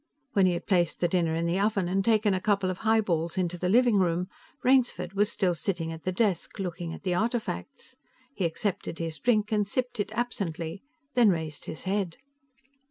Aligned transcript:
When 0.33 0.47
he 0.47 0.53
had 0.53 0.65
placed 0.65 0.99
the 0.99 1.07
dinner 1.07 1.35
in 1.35 1.45
the 1.45 1.59
oven 1.59 1.87
and 1.87 2.03
taken 2.03 2.33
a 2.33 2.41
couple 2.41 2.71
of 2.71 2.79
highballs 2.79 3.37
into 3.37 3.55
the 3.55 3.69
living 3.69 3.97
room, 3.99 4.29
Rainsford 4.63 5.13
was 5.13 5.31
still 5.31 5.53
sitting 5.53 5.93
at 5.93 6.05
the 6.05 6.11
desk, 6.11 6.57
looking 6.57 6.91
at 6.91 7.03
the 7.03 7.13
artifacts. 7.13 7.97
He 8.33 8.45
accepted 8.45 8.97
his 8.97 9.19
drink 9.19 9.51
and 9.51 9.67
sipped 9.67 9.99
it 9.99 10.11
absently, 10.15 10.81
then 11.13 11.29
raised 11.29 11.65
his 11.65 11.83
head. 11.83 12.17